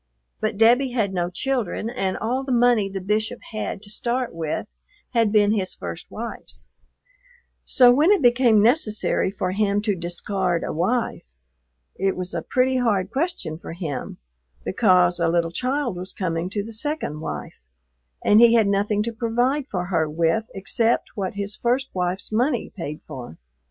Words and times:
But 0.39 0.57
Debbie 0.57 0.93
had 0.93 1.13
no 1.13 1.29
children, 1.29 1.87
and 1.87 2.17
all 2.17 2.43
the 2.43 2.51
money 2.51 2.89
the 2.89 2.99
Bishop 2.99 3.37
had 3.51 3.83
to 3.83 3.91
start 3.91 4.33
with 4.33 4.73
had 5.11 5.31
been 5.31 5.51
his 5.53 5.75
first 5.75 6.09
wife's; 6.09 6.67
so 7.65 7.93
when 7.93 8.09
it 8.11 8.23
became 8.23 8.63
necessary 8.63 9.29
for 9.29 9.51
him 9.51 9.79
to 9.83 9.93
discard 9.93 10.63
a 10.63 10.73
wife 10.73 11.27
it 11.99 12.15
was 12.17 12.33
a 12.33 12.41
pretty 12.41 12.77
hard 12.77 13.11
question 13.11 13.59
for 13.59 13.73
him 13.73 14.17
because 14.65 15.19
a 15.19 15.27
little 15.27 15.51
child 15.51 15.97
was 15.97 16.13
coming 16.13 16.49
to 16.49 16.63
the 16.63 16.73
second 16.73 17.19
wife 17.19 17.67
and 18.25 18.39
he 18.39 18.55
had 18.55 18.65
nothing 18.67 19.03
to 19.03 19.13
provide 19.13 19.67
for 19.69 19.85
her 19.85 20.09
with 20.09 20.45
except 20.55 21.09
what 21.13 21.35
his 21.35 21.55
first 21.55 21.93
wife's 21.93 22.31
money 22.31 22.73
paid 22.75 23.01
for. 23.05 23.37